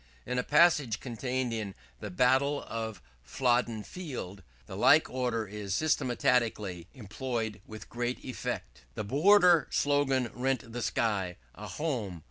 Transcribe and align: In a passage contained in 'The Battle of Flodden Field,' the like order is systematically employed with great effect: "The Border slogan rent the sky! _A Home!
In 0.25 0.39
a 0.39 0.43
passage 0.43 0.99
contained 0.99 1.53
in 1.53 1.75
'The 1.99 2.09
Battle 2.09 2.63
of 2.63 3.03
Flodden 3.21 3.83
Field,' 3.83 4.41
the 4.65 4.75
like 4.75 5.07
order 5.11 5.45
is 5.45 5.75
systematically 5.75 6.87
employed 6.95 7.61
with 7.67 7.87
great 7.87 8.25
effect: 8.25 8.81
"The 8.95 9.03
Border 9.03 9.67
slogan 9.69 10.31
rent 10.33 10.73
the 10.73 10.81
sky! 10.81 11.37
_A 11.55 11.67
Home! 11.67 12.19